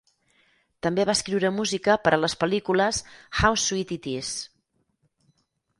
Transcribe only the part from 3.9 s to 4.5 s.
It Is!